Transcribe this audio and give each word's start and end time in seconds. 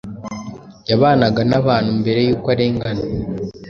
Yabanaga 0.89 1.41
nabantumbere 1.49 2.19
yuko 2.27 2.47
arengana 2.53 3.03